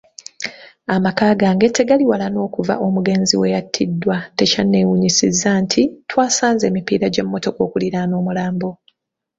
Amaka 0.95 1.25
gange 1.41 1.67
tegali 1.77 2.03
wala 2.11 2.27
n'okuva 2.29 2.73
omugenzi 2.87 3.35
we 3.41 3.53
yattiddwa, 3.55 4.17
tekyannewunyisizza 4.37 5.49
nti 5.63 5.81
twasanze 6.09 6.63
emipiira 6.67 7.05
gy'emmotoka 7.13 7.59
okuliraana 7.67 8.13
omulambo. 8.21 8.69